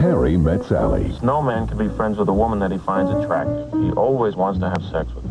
[0.00, 1.14] Harry Met Sally.
[1.22, 3.70] No man can be friends with a woman that he finds attractive.
[3.82, 5.30] He always wants to have sex with her.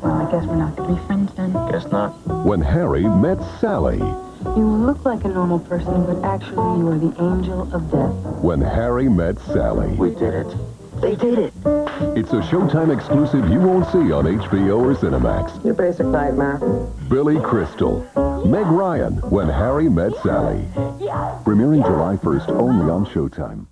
[0.00, 1.52] Well, I guess we're not going to be friends then.
[1.70, 2.12] Guess not.
[2.46, 3.98] When Harry Met Sally.
[3.98, 8.14] You look like a normal person, but actually you are the angel of death.
[8.42, 9.92] When Harry Met Sally.
[9.96, 10.56] We did it.
[11.02, 11.52] They did it.
[12.16, 15.62] It's a Showtime exclusive you won't see on HBO or Cinemax.
[15.62, 16.56] Your basic nightmare.
[17.10, 18.00] Billy Crystal.
[18.46, 19.16] Meg Ryan.
[19.28, 20.64] When Harry Met Sally.
[21.44, 23.66] Premiering July 1st only on Showtime.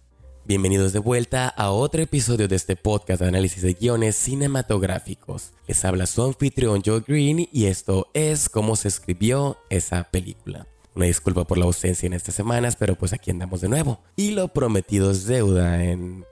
[0.47, 5.53] Bienvenidos de vuelta a otro episodio de este podcast de análisis de guiones cinematográficos.
[5.67, 10.67] Les habla su anfitrión Joe Green y esto es cómo se escribió esa película.
[10.95, 14.01] Una disculpa por la ausencia en estas semanas, pero pues aquí andamos de nuevo.
[14.15, 15.79] Y lo prometido es deuda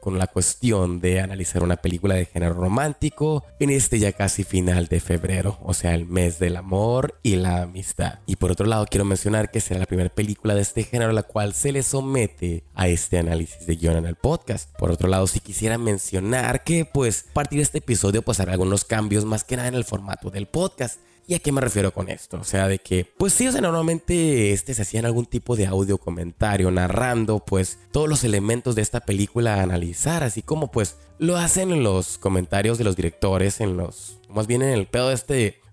[0.01, 4.87] con la cuestión de analizar una película de género romántico en este ya casi final
[4.87, 8.20] de febrero, o sea, el mes del amor y la amistad.
[8.27, 11.15] Y por otro lado, quiero mencionar que será la primera película de este género a
[11.15, 14.70] la cual se le somete a este análisis de guion en el podcast.
[14.77, 18.53] Por otro lado, si quisiera mencionar que pues a partir de este episodio pues hará
[18.53, 21.01] algunos cambios más que nada en el formato del podcast.
[21.27, 22.39] ¿Y a qué me refiero con esto?
[22.41, 25.67] O sea, de que, pues sí, o sea, normalmente este se hacían algún tipo de
[25.67, 30.97] audio comentario narrando, pues, todos los elementos de esta película a analizar, así como, pues,
[31.19, 35.11] lo hacen en los comentarios de los directores, en los, más bien en el pedo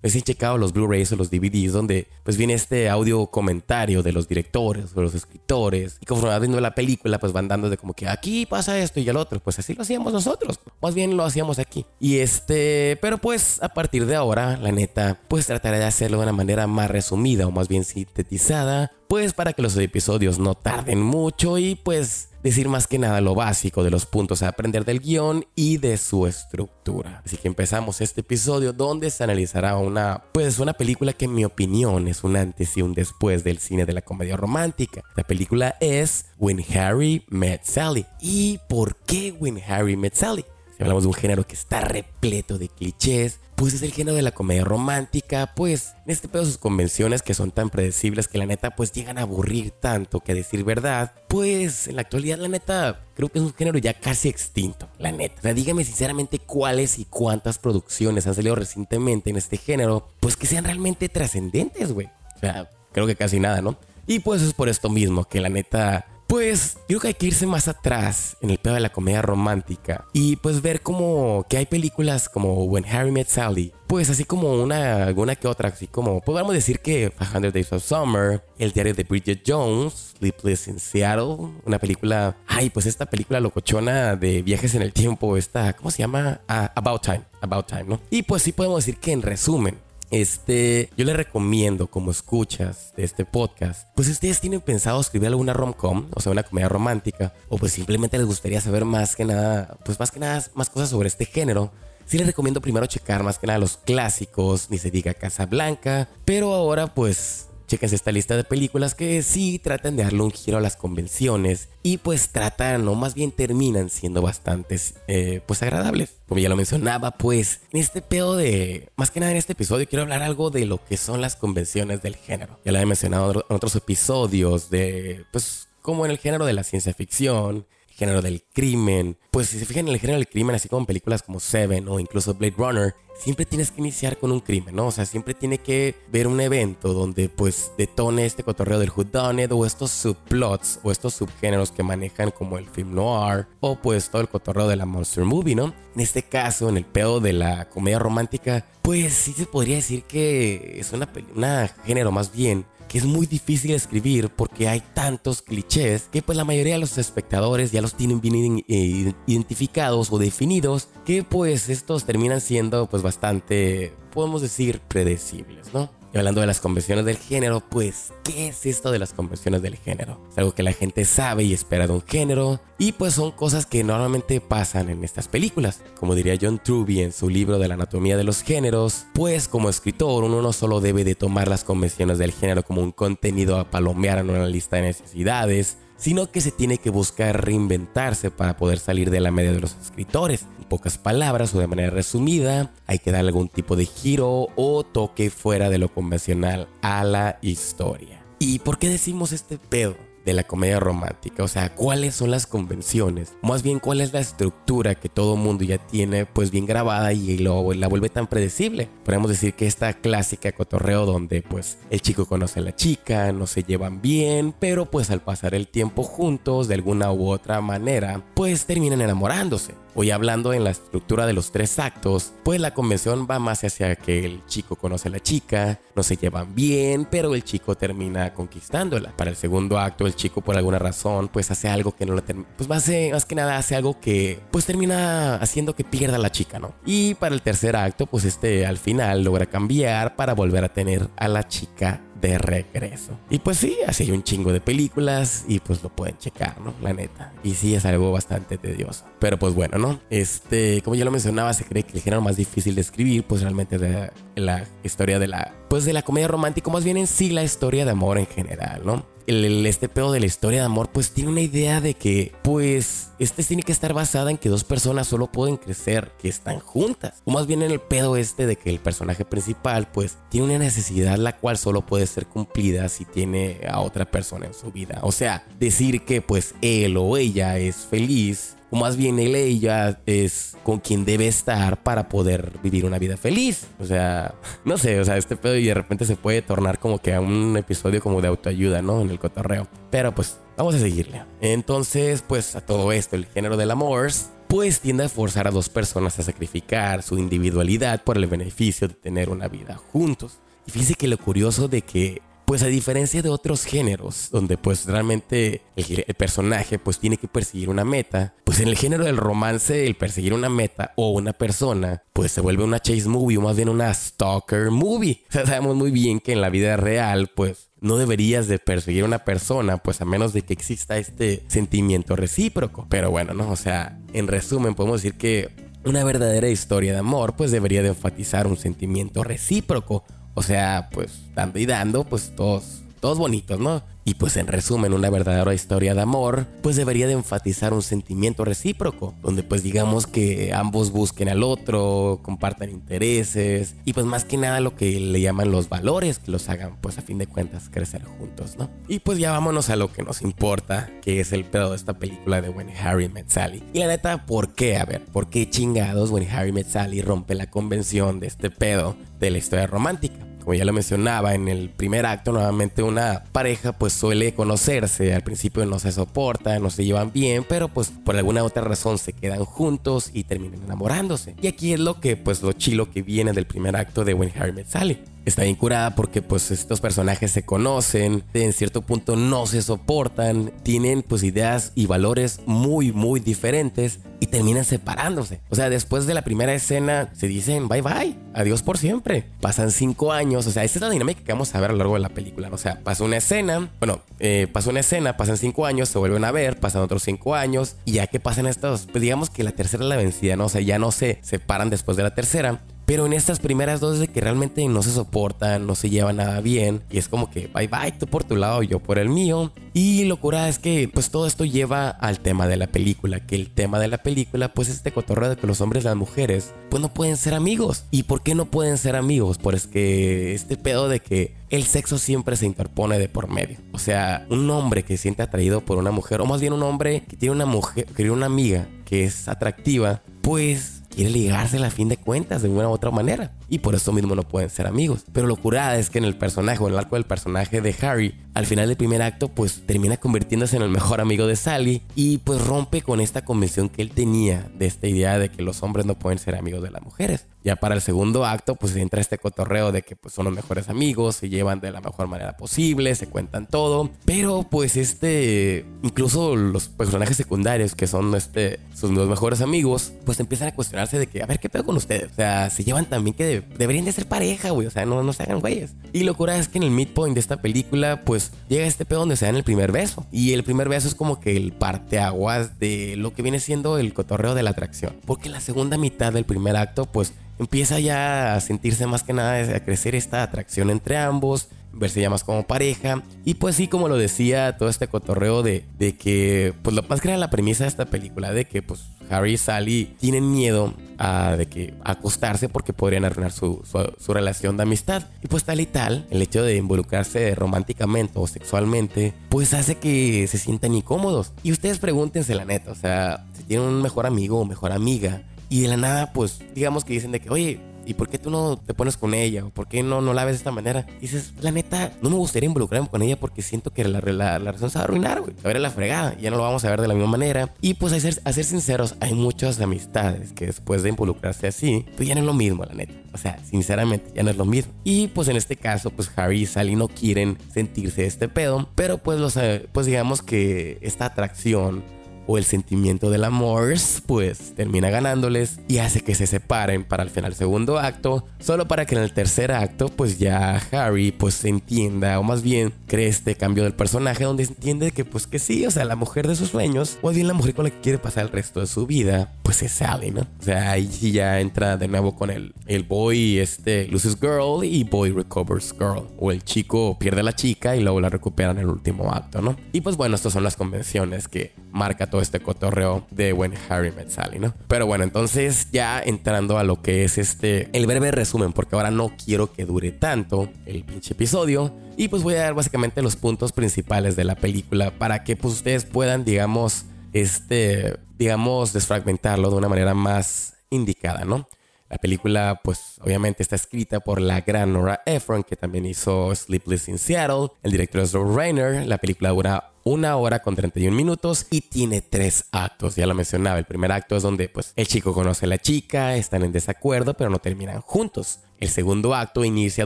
[0.02, 4.02] de este recién checado los Blu-rays o los DVDs donde pues viene este audio comentario
[4.02, 7.70] de los directores o los escritores y conforme vas viendo la película pues van dando
[7.70, 10.96] de como que aquí pasa esto y el otro pues así lo hacíamos nosotros más
[10.96, 11.86] bien lo hacíamos aquí.
[12.00, 16.24] Y este pero pues a partir de ahora la neta pues trataré de hacerlo de
[16.24, 21.02] una manera más resumida o más bien sintetizada pues para que los episodios no tarden
[21.02, 25.00] mucho y pues decir más que nada lo básico de los puntos a aprender del
[25.00, 27.22] guion y de su estructura.
[27.26, 31.46] Así que empezamos este episodio donde se analizará una, pues una película que en mi
[31.46, 35.02] opinión es un antes y un después del cine de la comedia romántica.
[35.16, 38.06] La película es When Harry Met Sally.
[38.22, 40.46] ¿Y por qué When Harry Met Sally?
[40.80, 44.22] Si hablamos de un género que está repleto de clichés, pues es el género de
[44.22, 48.46] la comedia romántica, pues en este pedo sus convenciones que son tan predecibles que la
[48.46, 53.06] neta pues llegan a aburrir tanto que decir verdad, pues en la actualidad la neta
[53.14, 55.36] creo que es un género ya casi extinto, la neta.
[55.40, 60.38] O sea, dígame sinceramente cuáles y cuántas producciones han salido recientemente en este género, pues
[60.38, 62.08] que sean realmente trascendentes, güey.
[62.38, 63.78] O sea, creo que casi nada, ¿no?
[64.08, 67.48] Y pues es por esto mismo que la neta pues creo que hay que irse
[67.48, 71.66] más atrás en el pedo de la comedia romántica y pues ver como que hay
[71.66, 76.22] películas como When Harry Met Sally, pues así como una, alguna que otra, así como
[76.22, 81.50] podríamos decir que 100 Days of Summer, El diario de Bridget Jones, Sleepless in Seattle,
[81.66, 85.98] una película, ay, pues esta película locochona de viajes en el tiempo, esta, ¿cómo se
[85.98, 86.42] llama?
[86.48, 88.00] Ah, About Time, About Time, ¿no?
[88.12, 89.80] Y pues sí podemos decir que en resumen,
[90.12, 95.28] este, yo les recomiendo, como escuchas de este podcast, pues si ustedes tienen pensado escribir
[95.28, 99.26] alguna rom-com, o sea, una comedia romántica, o pues simplemente les gustaría saber más que
[99.26, 101.72] nada, pues más que nada, más cosas sobre este género,
[102.06, 106.10] sí les recomiendo primero checar más que nada los clásicos, ni se diga Casa Blanca,
[106.26, 110.58] pero ahora pues Chequense esta lista de películas que sí tratan de darle un giro
[110.58, 116.16] a las convenciones y pues tratan o más bien terminan siendo bastante eh, pues agradables.
[116.28, 119.88] Como ya lo mencionaba, pues en este pedo de, más que nada en este episodio
[119.88, 122.60] quiero hablar algo de lo que son las convenciones del género.
[122.66, 126.64] Ya lo he mencionado en otros episodios de pues como en el género de la
[126.64, 129.16] ciencia ficción, género del crimen.
[129.30, 131.88] Pues si se fijan en el género del crimen, así como en películas como Seven
[131.88, 134.88] o incluso Blade Runner, siempre tienes que iniciar con un crimen, ¿no?
[134.88, 139.52] O sea, siempre tiene que ver un evento donde pues detone este cotorreo del whodunit
[139.52, 144.22] o estos subplots o estos subgéneros que manejan como el film noir o pues todo
[144.22, 145.74] el cotorreo de la monster movie, ¿no?
[145.96, 150.04] En este caso, en el pedo de la comedia romántica, pues sí se podría decir
[150.04, 155.42] que es una, una género más bien que es muy difícil escribir porque hay tantos
[155.42, 160.90] clichés que pues la mayoría de los espectadores ya los tienen bien identificados o definidos
[161.06, 165.99] que pues estos terminan siendo pues bastante, podemos decir, predecibles, ¿no?
[166.12, 169.76] Y hablando de las convenciones del género, pues, ¿qué es esto de las convenciones del
[169.76, 170.20] género?
[170.32, 173.68] Es algo que la gente sabe y espera de un género, y pues son cosas
[173.68, 175.82] que normalmente pasan en estas películas.
[176.00, 179.70] Como diría John Truby en su libro de la anatomía de los géneros, pues como
[179.70, 183.70] escritor uno no solo debe de tomar las convenciones del género como un contenido a
[183.70, 188.80] palomear en una lista de necesidades, sino que se tiene que buscar reinventarse para poder
[188.80, 190.48] salir de la media de los escritores.
[190.58, 194.84] En pocas palabras o de manera resumida, hay que dar algún tipo de giro o
[194.84, 198.24] toque fuera de lo convencional a la historia.
[198.40, 200.09] ¿Y por qué decimos este pedo?
[200.30, 204.20] De la comedia romántica, o sea, cuáles son las convenciones, más bien cuál es la
[204.20, 208.90] estructura que todo mundo ya tiene pues bien grabada y lo, la vuelve tan predecible.
[209.04, 213.48] Podemos decir que esta clásica cotorreo donde pues el chico conoce a la chica, no
[213.48, 218.24] se llevan bien, pero pues al pasar el tiempo juntos de alguna u otra manera,
[218.36, 219.74] pues terminan enamorándose.
[219.96, 223.96] Hoy hablando en la estructura de los tres actos, pues la convención va más hacia
[223.96, 228.34] que el chico conoce a la chica, no se llevan bien, pero el chico termina
[228.34, 229.12] conquistándola.
[229.18, 232.22] Para el segundo acto, el chico por alguna razón, pues hace algo que no le
[232.22, 236.20] termina, pues más, más que nada hace algo que pues termina haciendo que pierda a
[236.20, 236.74] la chica, ¿no?
[236.86, 241.10] Y para el tercer acto, pues este al final logra cambiar para volver a tener
[241.18, 243.18] a la chica de regreso.
[243.30, 246.74] Y pues sí, así hay un chingo de películas y pues lo pueden checar, ¿no?
[246.82, 247.34] La neta.
[247.44, 249.06] Y sí es algo bastante tedioso.
[249.20, 250.00] Pero pues bueno, ¿no?
[250.10, 253.42] Este, como ya lo mencionaba, se cree que el género más difícil de escribir, pues
[253.42, 257.08] realmente es la, la historia de la, pues de la comedia romántica, más bien en
[257.08, 259.06] sí la historia de amor en general, ¿no?
[259.30, 263.12] El, este pedo de la historia de amor, pues tiene una idea de que, pues,
[263.20, 267.22] este tiene que estar basada en que dos personas solo pueden crecer, que están juntas.
[267.26, 270.58] O más bien en el pedo este de que el personaje principal, pues, tiene una
[270.58, 275.00] necesidad la cual solo puede ser cumplida si tiene a otra persona en su vida.
[275.04, 280.00] O sea, decir que, pues, él o ella es feliz o más bien él ella
[280.06, 283.68] es con quien debe estar para poder vivir una vida feliz.
[283.80, 284.36] O sea,
[284.66, 287.22] no sé, o sea, este pedo y de repente se puede tornar como que a
[287.22, 289.02] un episodio como de autoayuda, ¿no?
[289.02, 289.68] En el cotorreo.
[289.90, 291.24] Pero pues vamos a seguirle.
[291.42, 294.12] Entonces, pues a todo esto, el género del amor
[294.48, 298.96] pues tiende a forzar a dos personas a sacrificar su individualidad por el beneficio de
[298.96, 300.40] tener una vida juntos.
[300.66, 304.88] Y fíjese que lo curioso de que pues a diferencia de otros géneros, donde pues
[304.88, 309.86] realmente el, personaje pues tiene que perseguir una meta, pues en el género del romance
[309.86, 313.56] el perseguir una meta o una persona pues se vuelve una chase movie o más
[313.56, 315.22] bien una stalker movie.
[315.30, 319.26] Sabemos muy bien que en la vida real pues no deberías de perseguir a una
[319.26, 322.88] persona, pues a menos de que exista este sentimiento recíproco.
[322.90, 323.52] Pero bueno, ¿no?
[323.52, 325.52] O sea, en resumen podemos decir que
[325.86, 330.04] una verdadera historia de amor pues debería de enfatizar un sentimiento recíproco
[330.40, 333.84] o sea, pues dando y dando, pues todos, todos bonitos, ¿no?
[334.06, 338.46] Y pues en resumen, una verdadera historia de amor, pues debería de enfatizar un sentimiento
[338.46, 344.38] recíproco, donde pues digamos que ambos busquen al otro, compartan intereses y pues más que
[344.38, 347.70] nada lo que le llaman los valores que los hagan pues a fin de cuentas
[347.70, 348.70] crecer juntos, ¿no?
[348.88, 352.00] Y pues ya vámonos a lo que nos importa, que es el pedo de esta
[352.00, 353.62] película de When Harry Met Sally.
[353.74, 354.78] Y la neta, ¿por qué?
[354.78, 358.96] A ver, ¿por qué chingados When Harry Met Sally rompe la convención de este pedo
[359.20, 360.29] de la historia romántica?
[360.40, 365.22] Como ya lo mencionaba en el primer acto, nuevamente una pareja pues suele conocerse, al
[365.22, 369.14] principio no se soportan, no se llevan bien, pero pues por alguna otra razón se
[369.14, 371.36] quedan juntos y terminan enamorándose.
[371.42, 374.32] Y aquí es lo que pues lo chilo que viene del primer acto de When
[374.36, 379.16] Harry Met Sally está bien curada porque pues estos personajes se conocen, en cierto punto
[379.16, 385.40] no se soportan, tienen pues ideas y valores muy muy diferentes y terminan separándose.
[385.50, 389.26] O sea, después de la primera escena se dicen bye bye, adiós por siempre.
[389.40, 391.80] Pasan cinco años, o sea, esta es la dinámica que vamos a ver a lo
[391.80, 392.50] largo de la película.
[392.52, 396.26] O sea, pasa una escena, bueno, eh, pasa una escena, pasan cinco años, se vuelven
[396.26, 399.52] a ver, pasan otros cinco años y ya que pasan estos, pues digamos que la
[399.52, 400.50] tercera es la vencida, ¿no?
[400.50, 404.08] Sea, ya no se separan después de la tercera pero en estas primeras dos de
[404.08, 406.82] que realmente no se soportan, no se llevan nada bien.
[406.90, 409.54] Y es como que bye bye, tú por tu lado, yo por el mío.
[409.74, 413.20] Y locura es que pues todo esto lleva al tema de la película.
[413.28, 415.86] Que el tema de la película pues es este cotorreo de que los hombres y
[415.86, 417.84] las mujeres pues no pueden ser amigos.
[417.92, 419.38] ¿Y por qué no pueden ser amigos?
[419.38, 423.60] Pues que este pedo de que el sexo siempre se interpone de por medio.
[423.72, 427.04] O sea, un hombre que siente atraído por una mujer, o más bien un hombre
[427.08, 431.72] que tiene una mujer, que tiene una amiga que es atractiva, pues quiere ligársela a
[431.72, 433.32] fin de cuentas de una u otra manera.
[433.50, 435.06] Y por eso mismo no pueden ser amigos.
[435.12, 437.76] Pero lo curada es que en el personaje o en el arco del personaje de
[437.82, 441.82] Harry, al final del primer acto, pues termina convirtiéndose en el mejor amigo de Sally
[441.96, 445.64] y pues rompe con esta convención que él tenía de esta idea de que los
[445.64, 447.28] hombres no pueden ser amigos de las mujeres.
[447.44, 450.70] Ya para el segundo acto, pues entra este cotorreo de que pues, son los mejores
[450.70, 453.90] amigos, se llevan de la mejor manera posible, se cuentan todo.
[454.06, 460.20] Pero pues este, incluso los personajes secundarios que son este, sus dos mejores amigos, pues
[460.20, 462.12] empiezan a cuestionarse de que, a ver, ¿qué pedo con ustedes?
[462.12, 464.68] O sea, se llevan también que deberían de ser pareja, güey.
[464.68, 465.74] O sea, no, no se hagan güeyes.
[465.94, 469.16] Y locura es que en el midpoint de esta película, pues llega este pedo donde
[469.16, 470.06] se dan el primer beso.
[470.12, 473.94] Y el primer beso es como que el parteaguas de lo que viene siendo el
[473.94, 474.96] cotorreo de la atracción.
[475.06, 479.56] Porque la segunda mitad del primer acto, pues empieza ya a sentirse más que nada,
[479.56, 483.04] a crecer esta atracción entre ambos, verse ya más como pareja.
[483.26, 487.02] Y pues sí, como lo decía, todo este cotorreo de, de que, pues lo más
[487.02, 490.74] que era la premisa de esta película, de que pues Harry y Sally tienen miedo
[490.98, 493.64] a, de que acostarse porque podrían arruinar su,
[493.98, 495.08] su, relación de amistad.
[495.24, 500.28] Y pues tal y tal, el hecho de involucrarse románticamente o sexualmente, pues hace que
[500.28, 501.34] se sientan incómodos.
[501.44, 505.24] Y ustedes pregúntense la neta, o sea, si tienen un mejor amigo o mejor amiga,
[505.50, 507.60] y de la nada, pues digamos que dicen de que, oye,
[507.90, 509.44] ¿y por qué tú no te pones con ella?
[509.46, 510.86] ¿O por qué no, no la ves de esta manera?
[511.02, 514.38] dices, la neta, no me gustaría involucrarme con ella porque siento que la, la, la
[514.38, 515.34] relación se va a arruinar, güey.
[515.44, 517.54] A ver la fregada, ya no lo vamos a ver de la misma manera.
[517.62, 522.14] Y pues a ser, sinceros, hay muchas amistades que después de involucrarse así, pues ya
[522.14, 522.94] no es lo mismo, la neta.
[523.12, 524.72] O sea, sinceramente, ya no es lo mismo.
[524.84, 529.00] Y pues en este caso, pues Harry y Sally no quieren sentirse este pedo, pero
[529.00, 531.84] pues los, eh, pues digamos que esta atracción
[532.32, 533.74] o el sentimiento del amor,
[534.06, 538.86] pues termina ganándoles y hace que se separen para el final segundo acto, solo para
[538.86, 543.08] que en el tercer acto pues ya Harry pues se entienda o más bien cree
[543.08, 546.36] este cambio del personaje donde entiende que pues que sí, o sea, la mujer de
[546.36, 548.86] sus sueños o bien la mujer con la que quiere pasar el resto de su
[548.86, 550.22] vida, pues es Sally, ¿no?
[550.22, 554.84] O sea, ahí ya entra de nuevo con el, el boy este loses girl y
[554.84, 558.60] boy recovers girl o el chico pierde a la chica y luego la recupera en
[558.60, 559.56] el último acto, ¿no?
[559.72, 563.92] Y pues bueno, estas son las convenciones que marca todo este cotorreo de When Harry
[563.92, 564.54] Met Sally, ¿no?
[564.68, 568.92] Pero bueno, entonces ya entrando a lo que es este, el breve resumen, porque ahora
[568.92, 571.74] no quiero que dure tanto el pinche episodio.
[571.98, 575.56] Y pues voy a dar básicamente los puntos principales de la película para que pues
[575.56, 581.48] ustedes puedan, digamos, este, digamos, desfragmentarlo de una manera más indicada, ¿no?
[581.90, 586.88] La película, pues obviamente está escrita por la gran Nora Ephron, que también hizo Sleepless
[586.88, 587.48] in Seattle.
[587.64, 588.86] El director es Rob Reiner.
[588.86, 592.96] La película dura una hora con 31 minutos y tiene tres actos.
[592.96, 593.58] Ya lo mencionaba.
[593.58, 597.16] El primer acto es donde pues, el chico conoce a la chica, están en desacuerdo,
[597.16, 598.42] pero no terminan juntos.
[598.60, 599.86] El segundo acto inicia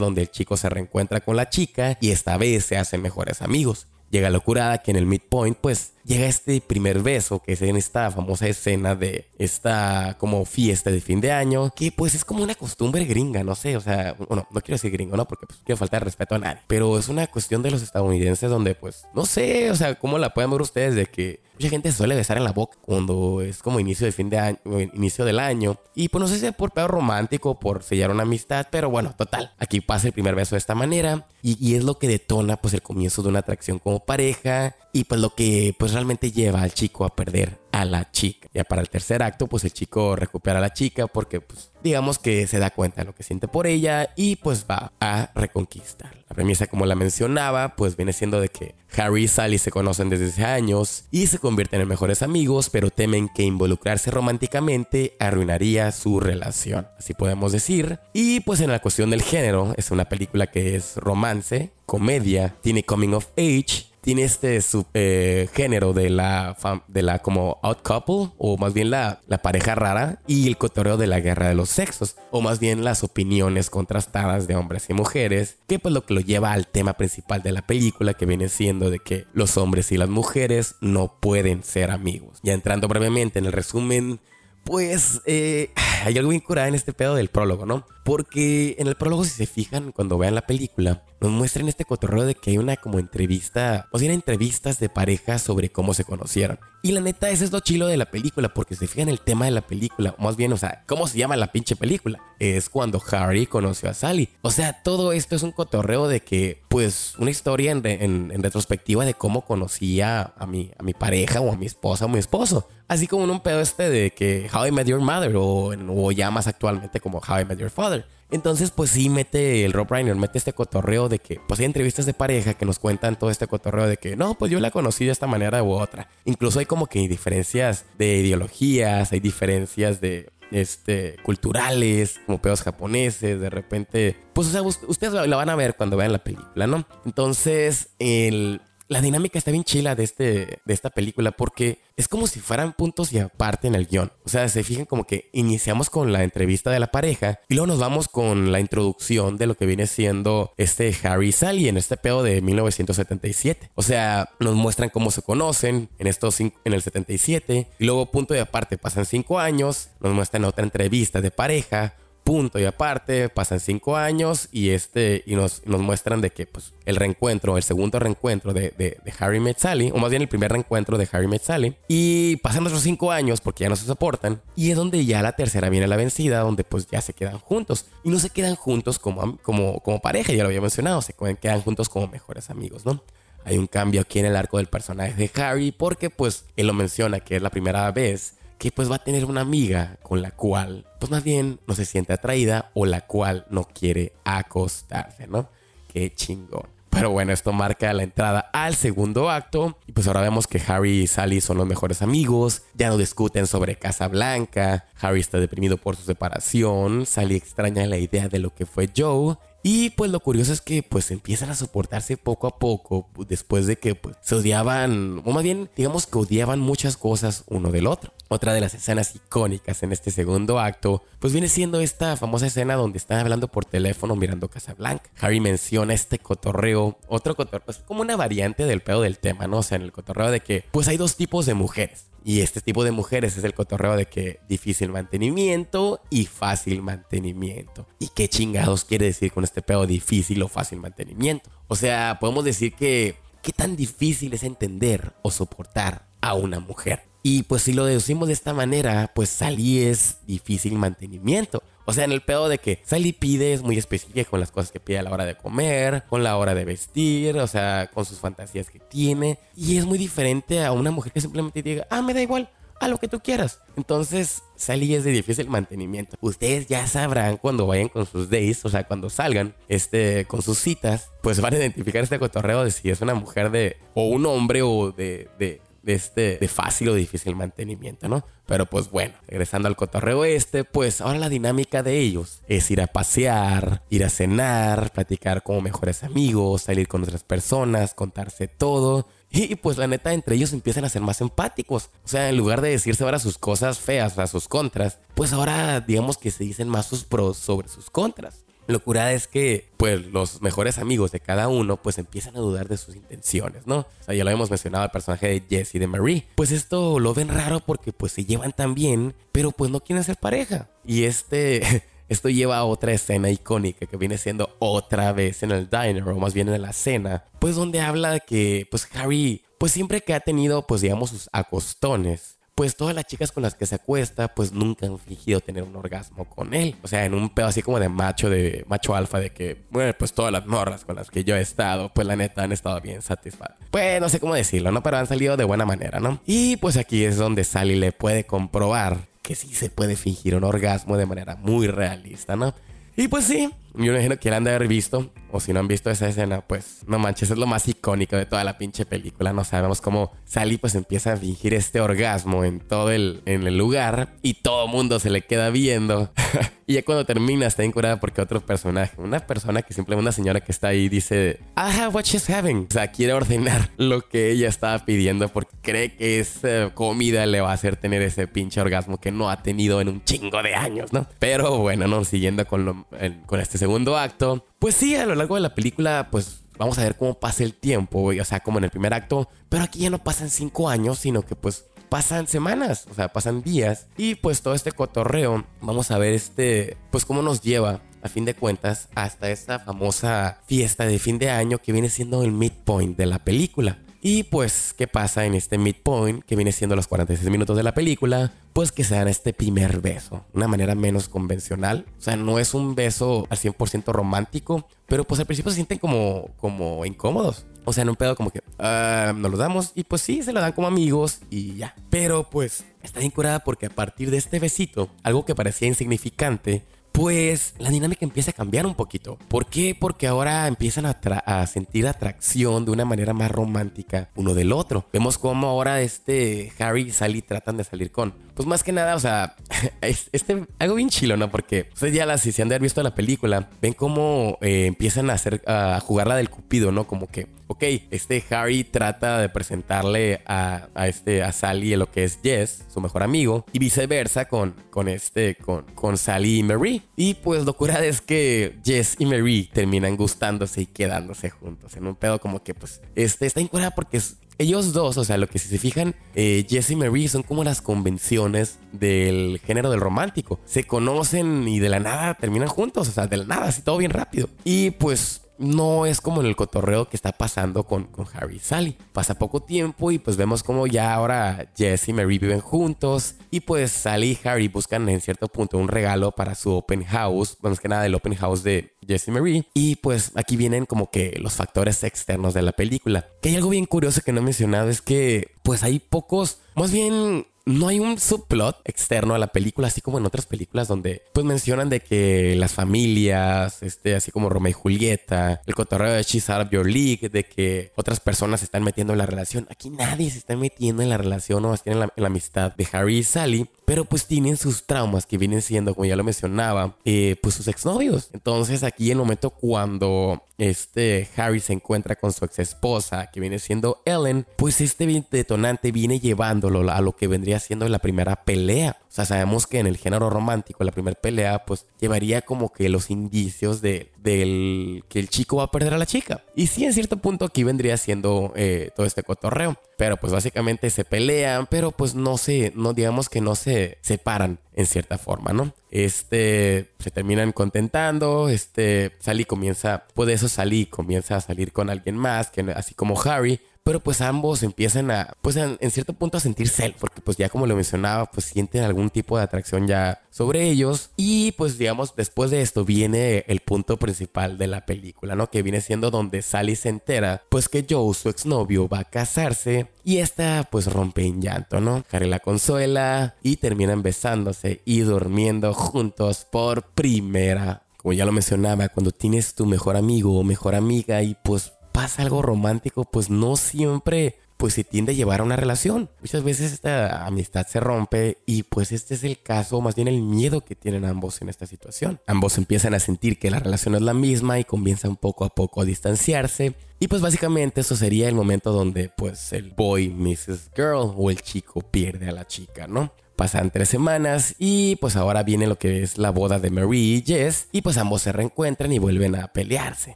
[0.00, 3.86] donde el chico se reencuentra con la chica y esta vez se hacen mejores amigos.
[4.10, 7.76] Llega la curada que en el midpoint pues llega este primer beso, que es en
[7.76, 12.42] esta famosa escena de esta como fiesta de fin de año, que pues es como
[12.42, 15.26] una costumbre gringa, no sé, o sea, bueno, no quiero decir gringo, ¿no?
[15.26, 18.74] Porque pues quiero faltar respeto a nadie, pero es una cuestión de los estadounidenses donde
[18.74, 22.16] pues, no sé, o sea, cómo la pueden ver ustedes de que mucha gente suele
[22.16, 24.58] besar en la boca cuando es como inicio de fin de año,
[24.92, 28.24] inicio del año, y pues no sé si es por peor romántico, por sellar una
[28.24, 31.84] amistad, pero bueno, total, aquí pasa el primer beso de esta manera, y, y es
[31.84, 35.74] lo que detona pues el comienzo de una atracción como pareja, y pues lo que
[35.78, 38.48] pues realmente lleva al chico a perder a la chica.
[38.54, 42.18] Ya para el tercer acto, pues el chico recupera a la chica porque, pues, digamos
[42.18, 46.14] que se da cuenta de lo que siente por ella y pues va a reconquistar.
[46.28, 50.08] La premisa, como la mencionaba, pues viene siendo de que Harry y Sally se conocen
[50.08, 55.90] desde hace años y se convierten en mejores amigos, pero temen que involucrarse románticamente arruinaría
[55.90, 56.86] su relación.
[56.98, 57.98] Así podemos decir.
[58.12, 62.84] Y pues en la cuestión del género, es una película que es romance, comedia, tiene
[62.84, 64.60] coming of age tiene este
[64.92, 66.58] eh, género de la,
[66.88, 70.98] de la como out couple, o más bien la, la pareja rara, y el cotorreo
[70.98, 74.92] de la guerra de los sexos, o más bien las opiniones contrastadas de hombres y
[74.92, 78.50] mujeres, que pues lo que lo lleva al tema principal de la película, que viene
[78.50, 82.40] siendo de que los hombres y las mujeres no pueden ser amigos.
[82.42, 84.20] Ya entrando brevemente en el resumen
[84.64, 85.70] pues eh,
[86.04, 87.86] hay algo bien en este pedo del prólogo, ¿no?
[88.04, 92.26] Porque en el prólogo, si se fijan, cuando vean la película, nos muestran este cotorreo
[92.26, 96.58] de que hay una como entrevista, o sea, entrevistas de parejas sobre cómo se conocieron.
[96.82, 99.46] Y la neta, ese es lo chilo de la película, porque se fijan el tema
[99.46, 102.20] de la película, o más bien, o sea, ¿cómo se llama la pinche película?
[102.38, 104.28] Es cuando Harry conoció a Sally.
[104.42, 109.06] O sea, todo esto es un cotorreo de que, pues, una historia en, en, retrospectiva
[109.06, 112.68] de cómo conocía a mi, a mi pareja o a mi esposa o mi esposo.
[112.86, 116.12] Así como en un pedo este de que How I Met Your Mother o, o
[116.12, 118.06] ya más actualmente como How I Met Your Father.
[118.30, 122.06] Entonces, pues sí, mete el Rob Reiner, mete este cotorreo de que, pues hay entrevistas
[122.06, 125.04] de pareja que nos cuentan todo este cotorreo de que, no, pues yo la conocí
[125.04, 126.08] de esta manera u otra.
[126.24, 133.40] Incluso hay como que diferencias de ideologías, hay diferencias de, este, culturales, como pedos japoneses,
[133.40, 136.86] de repente, pues o sea, ustedes la van a ver cuando vean la película, ¿no?
[137.04, 138.60] Entonces, el,
[138.94, 142.74] la dinámica está bien chila de, este, de esta película porque es como si fueran
[142.74, 144.12] puntos y aparte en el guion.
[144.24, 147.66] O sea, se fijan como que iniciamos con la entrevista de la pareja y luego
[147.66, 151.76] nos vamos con la introducción de lo que viene siendo este Harry y Sally en
[151.76, 153.72] este pedo de 1977.
[153.74, 158.36] O sea, nos muestran cómo se conocen en estos en el 77 y luego punto
[158.36, 163.60] y aparte pasan cinco años, nos muestran otra entrevista de pareja punto y aparte, pasan
[163.60, 167.98] cinco años y este y nos, nos muestran de que pues el reencuentro, el segundo
[167.98, 171.42] reencuentro de, de, Harry Met Sally, o más bien el primer reencuentro de Harry Met
[171.42, 175.22] Sally, y pasan los cinco años porque ya no se soportan, y es donde ya
[175.22, 178.56] la tercera viene la vencida, donde pues ya se quedan juntos, y no se quedan
[178.56, 182.86] juntos como, como, como pareja, ya lo había mencionado, se quedan juntos como mejores amigos,
[182.86, 183.02] ¿no?
[183.44, 186.72] Hay un cambio aquí en el arco del personaje de Harry porque pues él lo
[186.72, 190.30] menciona que es la primera vez que pues va a tener una amiga con la
[190.30, 195.50] cual pues más bien no se siente atraída o la cual no quiere acostarse, ¿no?
[195.88, 196.74] Qué chingón.
[196.94, 199.76] Pero bueno, esto marca la entrada al segundo acto.
[199.86, 202.62] Y pues ahora vemos que Harry y Sally son los mejores amigos.
[202.74, 204.86] Ya no discuten sobre Casa Blanca.
[205.00, 207.04] Harry está deprimido por su separación.
[207.04, 209.36] Sally extraña la idea de lo que fue Joe.
[209.66, 213.78] Y pues lo curioso es que pues empiezan a soportarse poco a poco después de
[213.78, 218.12] que pues se odiaban, o más bien digamos que odiaban muchas cosas uno del otro.
[218.28, 222.74] Otra de las escenas icónicas en este segundo acto pues viene siendo esta famosa escena
[222.74, 225.10] donde están hablando por teléfono mirando Casablanca.
[225.18, 229.60] Harry menciona este cotorreo, otro cotorreo, pues como una variante del pedo del tema, ¿no?
[229.60, 232.08] O sea, en el cotorreo de que pues hay dos tipos de mujeres.
[232.24, 237.86] Y este tipo de mujeres es el cotorreo de que difícil mantenimiento y fácil mantenimiento.
[237.98, 241.50] ¿Y qué chingados quiere decir con este pedo difícil o fácil mantenimiento?
[241.68, 247.13] O sea, podemos decir que qué tan difícil es entender o soportar a una mujer.
[247.26, 251.62] Y pues si lo deducimos de esta manera, pues Sally es difícil mantenimiento.
[251.86, 254.70] O sea, en el pedo de que Sally pide es muy específica con las cosas
[254.70, 258.04] que pide a la hora de comer, con la hora de vestir, o sea, con
[258.04, 259.38] sus fantasías que tiene.
[259.56, 262.88] Y es muy diferente a una mujer que simplemente diga, ah, me da igual, a
[262.88, 263.62] lo que tú quieras.
[263.74, 266.18] Entonces, Sally es de difícil mantenimiento.
[266.20, 270.58] Ustedes ya sabrán cuando vayan con sus days, o sea, cuando salgan este, con sus
[270.58, 274.26] citas, pues van a identificar este cotorreo de si es una mujer de, o un
[274.26, 278.24] hombre o de, de de este de fácil o difícil mantenimiento, ¿no?
[278.46, 282.80] Pero pues bueno, regresando al cotorreo este, pues ahora la dinámica de ellos es ir
[282.80, 289.06] a pasear, ir a cenar, platicar como mejores amigos, salir con otras personas, contarse todo.
[289.30, 291.90] Y pues la neta, entre ellos empiezan a ser más empáticos.
[292.04, 295.80] O sea, en lugar de decirse ahora sus cosas feas, a sus contras, pues ahora
[295.80, 298.44] digamos que se dicen más sus pros sobre sus contras.
[298.66, 302.76] Locura es que, pues, los mejores amigos de cada uno, pues, empiezan a dudar de
[302.76, 303.78] sus intenciones, ¿no?
[303.78, 306.26] O sea, ya lo hemos mencionado, el personaje de Jesse y de Marie.
[306.34, 310.04] Pues esto lo ven raro porque, pues, se llevan tan bien, pero, pues, no quieren
[310.04, 310.68] ser pareja.
[310.84, 311.84] Y este...
[312.06, 316.18] Esto lleva a otra escena icónica que viene siendo otra vez en el diner, o
[316.18, 320.12] más bien en la cena, pues donde habla de que, pues Harry, pues siempre que
[320.12, 324.28] ha tenido, pues digamos, sus acostones, pues todas las chicas con las que se acuesta,
[324.28, 326.76] pues nunca han fingido tener un orgasmo con él.
[326.82, 329.92] O sea, en un pedo así como de macho, de macho alfa, de que, bueno,
[329.98, 332.80] pues todas las morras con las que yo he estado, pues la neta han estado
[332.80, 333.56] bien satisfechas.
[333.70, 334.82] Pues no sé cómo decirlo, ¿no?
[334.82, 336.20] Pero han salido de buena manera, ¿no?
[336.26, 340.44] Y pues aquí es donde Sally le puede comprobar que sí se puede fingir un
[340.44, 342.54] orgasmo de manera muy realista, ¿no?
[342.96, 345.58] Y pues sí, yo me imagino que la han de haber visto, o si no
[345.58, 348.86] han visto esa escena, pues no manches, es lo más icónico de toda la pinche
[348.86, 349.32] película.
[349.32, 353.58] No sabemos cómo Sally pues empieza a fingir este orgasmo en todo el, en el
[353.58, 356.12] lugar y todo mundo se le queda viendo.
[356.68, 360.40] y ya cuando termina está incurada porque otro personaje, una persona que simplemente una señora
[360.40, 362.68] que está ahí dice, have what she's having.
[362.70, 367.40] O sea, quiere ordenar lo que ella estaba pidiendo porque cree que esa comida le
[367.40, 370.54] va a hacer tener ese pinche orgasmo que no ha tenido en un chingo de
[370.54, 371.08] años, ¿no?
[371.18, 372.86] Pero bueno, no, siguiendo con, lo,
[373.26, 376.82] con este segundo acto, pues sí, a lo largo de la película, pues vamos a
[376.82, 379.88] ver cómo pasa el tiempo, o sea, como en el primer acto, pero aquí ya
[379.88, 384.42] no pasan cinco años, sino que pues pasan semanas, o sea, pasan días, y pues
[384.42, 388.90] todo este cotorreo, vamos a ver este, pues cómo nos lleva a fin de cuentas
[388.94, 393.24] hasta esta famosa fiesta de fin de año que viene siendo el midpoint de la
[393.24, 393.78] película.
[394.06, 397.72] Y pues, ¿qué pasa en este midpoint, que viene siendo los 46 minutos de la
[397.72, 398.34] película?
[398.52, 401.86] Pues que se dan este primer beso, una manera menos convencional.
[401.98, 405.78] O sea, no es un beso al 100% romántico, pero pues al principio se sienten
[405.78, 407.46] como, como incómodos.
[407.64, 410.34] O sea, en un pedo como que uh, nos lo damos y pues sí, se
[410.34, 411.74] lo dan como amigos y ya.
[411.88, 416.62] Pero pues está bien curada porque a partir de este besito, algo que parecía insignificante,
[416.94, 419.18] pues la dinámica empieza a cambiar un poquito.
[419.26, 419.76] ¿Por qué?
[419.78, 424.86] Porque ahora empiezan a, sentir atracción de una manera más romántica uno del otro.
[424.92, 428.14] Vemos cómo ahora este Harry y Sally tratan de salir con.
[428.34, 429.36] Pues más que nada, o sea,
[429.80, 431.30] este algo bien chilo, ¿no?
[431.30, 434.66] Porque ustedes ya la, si se han de haber visto la película, ven cómo eh,
[434.66, 436.86] empiezan a hacer a jugar la del cupido, ¿no?
[436.86, 442.18] Como que ok, este Harry trata de presentarle a, este, a Sally lo que es
[442.22, 446.82] Jess, su mejor amigo, y viceversa con, con este, con, con Sally y Marie.
[446.96, 451.96] Y pues locura es que Jess y Marie terminan gustándose y quedándose juntos en un
[451.96, 454.00] pedo como que pues este está incurada porque
[454.38, 457.44] ellos dos, o sea, lo que si se fijan, eh, Jess y Marie son como
[457.44, 460.40] las convenciones del género del romántico.
[460.44, 463.78] Se conocen y de la nada terminan juntos, o sea, de la nada, así todo
[463.78, 464.28] bien rápido.
[464.44, 468.40] Y pues no es como en el cotorreo que está pasando con, con Harry y
[468.40, 468.76] Sally.
[468.92, 473.40] Pasa poco tiempo y pues vemos como ya ahora Jess y Mary viven juntos y
[473.40, 477.60] pues Sally y Harry buscan en cierto punto un regalo para su open house, más
[477.60, 479.44] que nada el open house de, Jesse Marie.
[479.54, 483.08] Y pues aquí vienen como que los factores externos de la película.
[483.22, 486.72] Que hay algo bien curioso que no he mencionado es que pues hay pocos, más
[486.72, 491.02] bien no hay un subplot externo a la película, así como en otras películas donde
[491.12, 496.02] pues mencionan de que las familias, este, así como Romeo y Julieta, el cotorreo de
[496.02, 499.46] She's Out of Your League, de que otras personas se están metiendo en la relación.
[499.50, 502.66] Aquí nadie se está metiendo en la relación o más en la, la amistad de
[502.72, 506.76] Harry y Sally, pero pues tienen sus traumas que vienen siendo, como ya lo mencionaba,
[506.84, 508.10] eh, pues sus exnovios.
[508.12, 513.38] Entonces aquí el momento cuando este Harry se encuentra con su ex esposa, que viene
[513.38, 518.78] siendo Ellen, pues este detonante viene llevándolo a lo que vendría siendo la primera pelea.
[518.94, 522.68] O sea, sabemos que en el género romántico, la primera pelea, pues llevaría como que
[522.68, 526.22] los indicios de del que el chico va a perder a la chica.
[526.36, 529.56] Y sí, en cierto punto aquí vendría siendo eh, todo este cotorreo.
[529.76, 534.38] Pero pues básicamente se pelean, pero pues no se, no digamos que no se separan
[534.52, 535.52] en cierta forma, ¿no?
[535.72, 541.68] Este, se terminan contentando, este, Sally comienza, pues de eso Sally comienza a salir con
[541.68, 546.18] alguien más, que así como Harry, pero pues ambos empiezan a, pues en, cierto punto
[546.18, 549.66] a sentir cel, porque pues ya como lo mencionaba, pues sienten algún tipo de atracción
[549.66, 550.90] ya sobre ellos.
[550.96, 555.30] Y pues digamos, después de esto viene el punto principal de la película, ¿no?
[555.30, 559.68] Que viene siendo donde Sally se entera, pues que Joe, su exnovio, va a casarse
[559.82, 561.84] y esta pues rompe en llanto, ¿no?
[561.90, 568.70] Harry la consuela y terminan besándose y durmiendo juntos por primera como ya lo mencionaba,
[568.70, 573.34] cuando tienes tu mejor amigo o mejor amiga y pues pasa algo romántico, pues no
[573.34, 575.90] siempre pues se tiende a llevar a una relación.
[576.00, 580.00] Muchas veces esta amistad se rompe y pues este es el caso, más bien el
[580.00, 582.00] miedo que tienen ambos en esta situación.
[582.06, 585.62] Ambos empiezan a sentir que la relación es la misma y comienzan poco a poco
[585.62, 586.54] a distanciarse.
[586.78, 590.50] Y pues básicamente eso sería el momento donde pues el boy Mrs.
[590.54, 592.92] Girl o el chico pierde a la chica, ¿no?
[593.16, 597.04] Pasan tres semanas y pues ahora viene lo que es la boda de Marie y
[597.06, 599.94] Jess y pues ambos se reencuentran y vuelven a pelearse.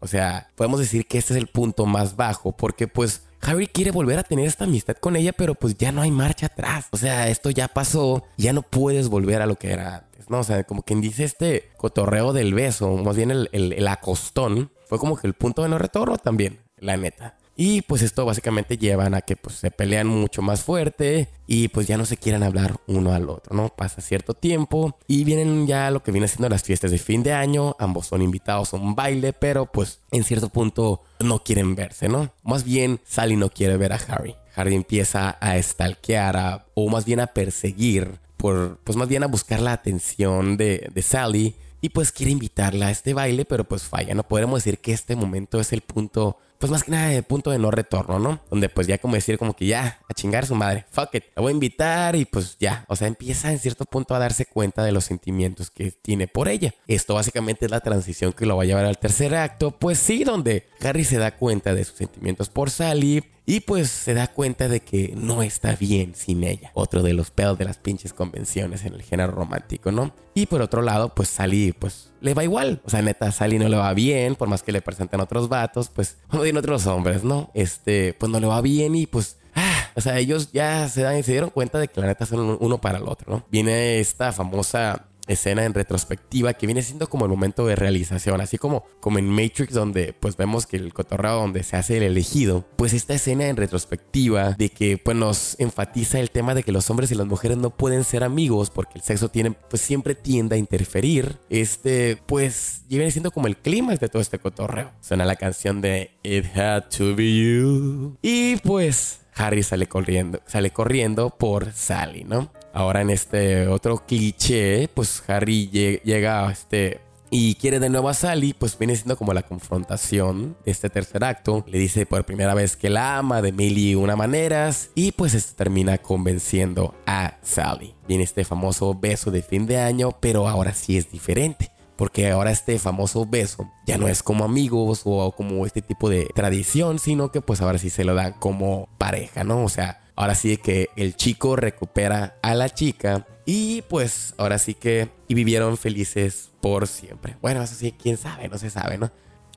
[0.00, 3.90] O sea, podemos decir que este es el punto más bajo porque pues Harry quiere
[3.90, 6.86] volver a tener esta amistad con ella, pero pues ya no hay marcha atrás.
[6.92, 10.38] O sea, esto ya pasó, ya no puedes volver a lo que era antes, ¿no?
[10.38, 14.98] O sea, como quien dice este cotorreo del beso, más bien el, el acostón, fue
[14.98, 17.36] como que el punto de no retorno también, la neta.
[17.56, 21.86] Y pues esto básicamente llevan a que pues se pelean mucho más fuerte y pues
[21.86, 23.68] ya no se quieran hablar uno al otro, ¿no?
[23.68, 27.34] Pasa cierto tiempo y vienen ya lo que viene siendo las fiestas de fin de
[27.34, 32.08] año, ambos son invitados a un baile, pero pues en cierto punto no quieren verse,
[32.08, 32.32] ¿no?
[32.42, 34.34] Más bien Sally no quiere ver a Harry.
[34.54, 39.60] Harry empieza a stalkear o más bien a perseguir, por, pues más bien a buscar
[39.60, 44.14] la atención de, de Sally y pues quiere invitarla a este baile, pero pues falla.
[44.14, 47.50] No podemos decir que este momento es el punto pues más que nada el punto
[47.50, 48.40] de no retorno, ¿no?
[48.48, 51.24] Donde pues ya como decir como que ya, a chingar a su madre, fuck it,
[51.34, 54.46] la voy a invitar y pues ya, o sea, empieza en cierto punto a darse
[54.46, 56.72] cuenta de los sentimientos que tiene por ella.
[56.86, 60.22] Esto básicamente es la transición que lo va a llevar al tercer acto, pues sí,
[60.22, 64.68] donde Harry se da cuenta de sus sentimientos por Sally, y pues se da cuenta
[64.68, 66.70] de que no está bien sin ella.
[66.74, 70.14] Otro de los pedos de las pinches convenciones en el género romántico, ¿no?
[70.32, 72.80] Y por otro lado, pues Sally, pues le va igual.
[72.84, 75.90] O sea, neta, Sally no le va bien, por más que le presenten otros vatos,
[75.90, 77.50] pues, no tiene otros hombres, ¿no?
[77.54, 81.22] Este, pues no le va bien y pues ah, o sea, ellos ya se, dan,
[81.22, 83.44] se dieron cuenta de que la neta son uno para el otro, ¿no?
[83.50, 88.58] Viene esta famosa escena en retrospectiva que viene siendo como el momento de realización, así
[88.58, 92.64] como, como en Matrix donde pues vemos que el cotorreo donde se hace el elegido,
[92.76, 96.88] pues esta escena en retrospectiva de que pues nos enfatiza el tema de que los
[96.90, 100.56] hombres y las mujeres no pueden ser amigos porque el sexo tiene pues siempre tiende
[100.56, 104.90] a interferir, este pues viene siendo como el clímax de todo este cotorreo.
[105.00, 110.70] Suena la canción de It Had to Be You y pues Harry sale corriendo, sale
[110.70, 112.52] corriendo por Sally, ¿no?
[112.72, 117.00] Ahora en este otro cliché, pues Harry llega a este
[117.34, 121.24] y quiere de nuevo a Sally, pues viene siendo como la confrontación de este tercer
[121.24, 121.64] acto.
[121.66, 125.32] Le dice por primera vez que la ama de mil y una maneras y pues
[125.32, 127.94] este termina convenciendo a Sally.
[128.06, 131.70] Viene este famoso beso de fin de año, pero ahora sí es diferente.
[131.96, 136.28] Porque ahora este famoso beso ya no es como amigos o como este tipo de
[136.34, 139.64] tradición, sino que pues ahora sí se lo dan como pareja, ¿no?
[139.64, 144.74] O sea, Ahora sí que el chico recupera a la chica y pues ahora sí
[144.74, 147.36] que vivieron felices por siempre.
[147.40, 149.10] Bueno, eso sí, quién sabe, no se sabe, ¿no?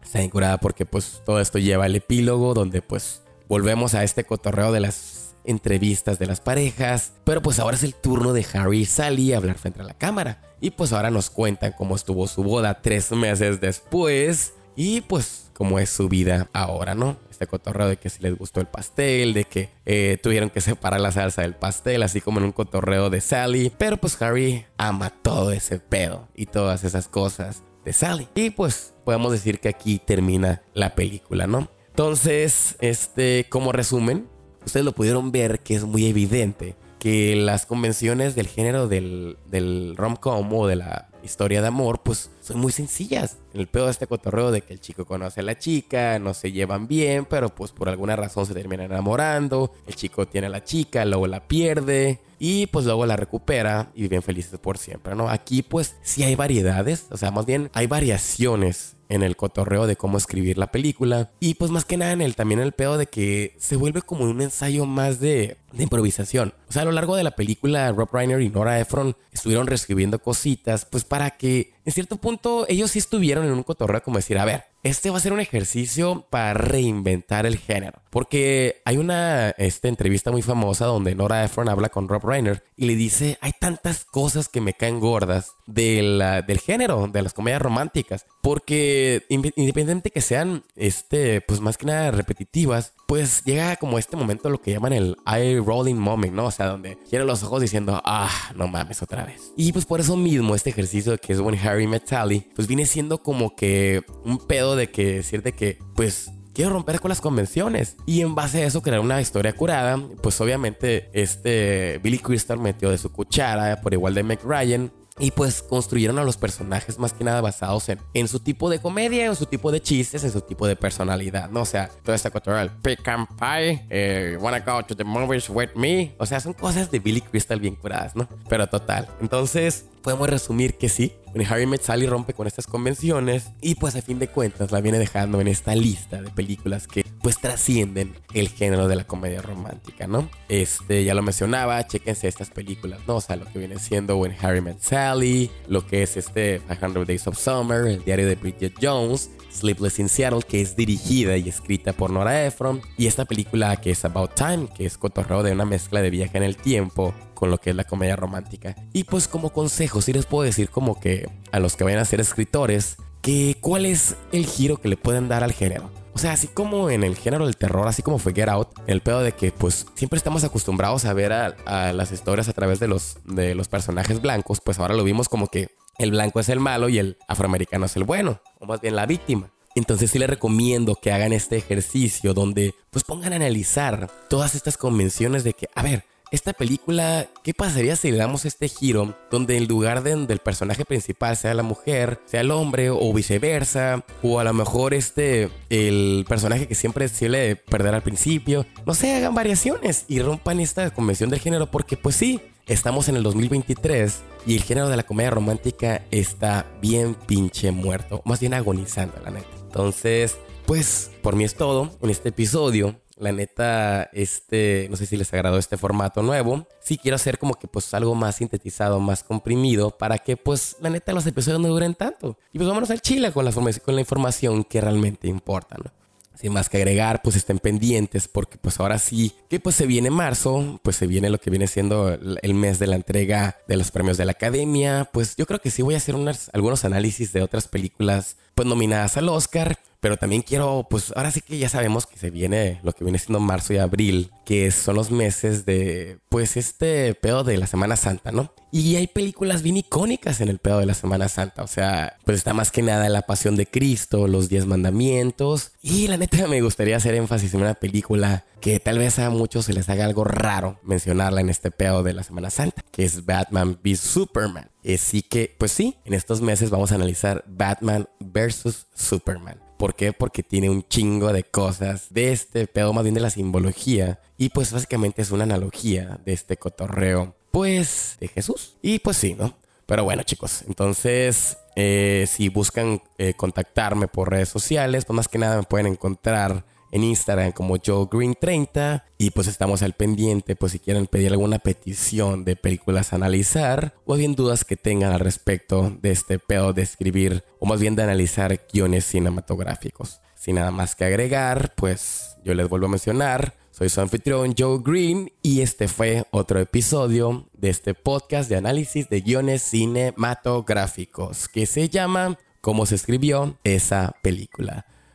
[0.03, 4.71] Está incurada porque pues todo esto lleva al epílogo donde pues volvemos a este cotorreo
[4.71, 8.85] de las entrevistas de las parejas, pero pues ahora es el turno de Harry y
[8.85, 10.41] Sally a hablar frente a la cámara.
[10.61, 15.79] Y pues ahora nos cuentan cómo estuvo su boda tres meses después y pues cómo
[15.79, 17.17] es su vida ahora, ¿no?
[17.35, 21.01] este cotorreo de que si les gustó el pastel, de que eh, tuvieron que separar
[21.01, 23.71] la salsa del pastel, así como en un cotorreo de Sally.
[23.77, 27.63] Pero pues Harry ama todo ese pedo y todas esas cosas.
[27.83, 28.27] de Sally.
[28.35, 31.69] Y pues podemos decir que aquí termina la película, ¿no?
[31.89, 34.27] Entonces, este, como resumen,
[34.65, 39.95] ustedes lo pudieron ver que es muy evidente que las convenciones del género del, del
[39.95, 43.37] rom-com o de la historia de amor, pues son muy sencillas.
[43.53, 46.51] El pedo de este cotorreo de que el chico conoce a la chica, no se
[46.51, 49.71] llevan bien, pero pues por alguna razón se terminan enamorando.
[49.87, 54.03] El chico tiene a la chica, luego la pierde y pues luego la recupera y
[54.03, 55.29] viven felices por siempre, ¿no?
[55.29, 59.95] Aquí pues sí hay variedades, o sea, más bien hay variaciones en el cotorreo de
[59.95, 63.05] cómo escribir la película y pues más que nada en el también el pedo de
[63.05, 66.53] que se vuelve como un ensayo más de, de improvisación.
[66.67, 70.19] O sea, a lo largo de la película Rob Reiner y Nora Ephron estuvieron reescribiendo
[70.19, 74.37] cositas pues para que en cierto punto ellos sí estuvieron en un cotorreo como decir,
[74.37, 77.99] a ver, este va a ser un ejercicio para reinventar el género.
[78.11, 82.85] Porque hay una esta entrevista muy famosa donde Nora Ephron habla con Rob Reiner y
[82.85, 86.21] le dice, hay tantas cosas que me caen gordas del
[86.63, 88.25] género, de las comedias románticas.
[88.41, 94.49] Porque independientemente que sean, este, pues más que nada repetitivas, pues llega como este momento
[94.49, 96.45] lo que llaman el eye rolling moment, ¿no?
[96.45, 99.51] O sea, donde quieren los ojos diciendo, ah, no mames otra vez.
[99.57, 102.85] Y pues por eso mismo este ejercicio que es When Harry Met Sally, pues viene
[102.85, 107.97] siendo como que un pedo de que decirte que, pues quiero romper con las convenciones.
[108.07, 109.99] Y en base a eso crear una historia curada.
[110.23, 114.91] Pues obviamente este Billy Crystal metió de su cuchara, por igual de Meg Ryan.
[115.17, 119.25] Y pues construyeron a los personajes más que nada basados en, su tipo de comedia,
[119.25, 121.61] en su tipo de chistes, en su tipo de personalidad, ¿no?
[121.61, 125.69] O sea, toda esta el pick and pie, eh, wanna go to the movies with
[125.73, 126.13] me.
[126.19, 128.27] O sea, son cosas de Billy Crystal bien curadas, ¿no?
[128.49, 129.07] Pero total.
[129.21, 131.13] Entonces, podemos resumir que sí,
[131.49, 134.99] Harry Met Sally rompe con estas convenciones y pues a fin de cuentas la viene
[134.99, 140.05] dejando en esta lista de películas que pues trascienden el género de la comedia romántica,
[140.05, 140.29] ¿no?
[140.47, 143.15] Este, ya lo mencionaba, chéquense estas películas, ¿no?
[143.15, 147.07] O sea, lo que viene siendo When Harry Met Sally, lo que es este 500
[147.07, 151.49] Days of Summer, el diario de Bridget Jones, Sleepless in Seattle, que es dirigida y
[151.49, 155.53] escrita por Nora Ephron, y esta película que es About Time, que es cotorreo de
[155.53, 158.75] una mezcla de viaje en el tiempo con lo que es la comedia romántica.
[158.93, 162.05] Y pues como consejo, sí les puedo decir como que a los que vayan a
[162.05, 166.04] ser escritores, que cuál es el giro que le pueden dar al género.
[166.15, 169.01] O sea, así como en el género del terror, así como fue Get Out, el
[169.01, 172.87] pedo de que pues siempre estamos acostumbrados a ver a, las historias a través de
[172.87, 176.61] los, de los personajes blancos, pues ahora lo vimos como que el blanco es el
[176.61, 179.51] malo y el afroamericano es el bueno, o más bien la víctima.
[179.75, 184.77] Entonces sí les recomiendo que hagan este ejercicio donde pues pongan a analizar todas estas
[184.77, 189.57] convenciones de que, a ver, esta película, ¿qué pasaría si le damos este giro donde
[189.57, 194.03] en lugar de, del personaje principal sea la mujer, sea el hombre o viceversa?
[194.23, 198.65] O a lo mejor este, el personaje que siempre suele perder al principio.
[198.85, 203.15] No sé, hagan variaciones y rompan esta convención del género porque pues sí, estamos en
[203.15, 208.53] el 2023 y el género de la comedia romántica está bien pinche muerto, más bien
[208.53, 209.47] agonizando, la neta.
[209.63, 212.95] Entonces, pues por mí es todo en este episodio.
[213.17, 216.67] La neta, este, no sé si les agradó este formato nuevo.
[216.81, 220.89] Sí quiero hacer como que pues algo más sintetizado, más comprimido, para que pues la
[220.89, 222.37] neta los episodios no duren tanto.
[222.51, 225.91] Y pues vámonos al chile con la, con la información que realmente importa, ¿no?
[226.35, 230.09] Sin más que agregar, pues estén pendientes porque pues ahora sí que pues se viene
[230.09, 233.91] marzo, pues se viene lo que viene siendo el mes de la entrega de los
[233.91, 235.09] premios de la academia.
[235.13, 238.67] Pues yo creo que sí voy a hacer unas, algunos análisis de otras películas pues
[238.67, 239.79] nominadas al Oscar.
[240.05, 243.17] Pero también quiero, pues ahora sí que ya sabemos que se viene lo que viene
[243.17, 247.95] siendo marzo y abril, que son los meses de, pues este pedo de la Semana
[247.95, 248.53] Santa, ¿no?
[248.71, 252.37] Y hay películas bien icónicas en el pedo de la Semana Santa, o sea, pues
[252.37, 256.61] está más que nada La Pasión de Cristo, Los Diez Mandamientos, y la neta me
[256.61, 260.23] gustaría hacer énfasis en una película que tal vez a muchos se les haga algo
[260.23, 264.69] raro mencionarla en este pedo de la Semana Santa, que es Batman v Superman.
[264.87, 269.64] Así que, pues sí, en estos meses vamos a analizar Batman versus Superman.
[269.77, 270.13] ¿Por qué?
[270.13, 274.19] Porque tiene un chingo de cosas de este pedo, más bien de la simbología.
[274.37, 278.77] Y pues básicamente es una analogía de este cotorreo, pues, de Jesús.
[278.81, 279.57] Y pues sí, ¿no?
[279.85, 285.37] Pero bueno, chicos, entonces, eh, si buscan eh, contactarme por redes sociales, pues más que
[285.37, 290.55] nada me pueden encontrar en Instagram como Joe Green 30 y pues estamos al pendiente
[290.55, 295.11] pues si quieren pedir alguna petición de películas a analizar o bien dudas que tengan
[295.11, 300.21] al respecto de este pedo de escribir o más bien de analizar guiones cinematográficos.
[300.35, 304.79] Sin nada más que agregar, pues yo les vuelvo a mencionar, soy su anfitrión Joe
[304.83, 311.65] Green y este fue otro episodio de este podcast de análisis de guiones cinematográficos que
[311.65, 314.85] se llama ¿Cómo se escribió esa película?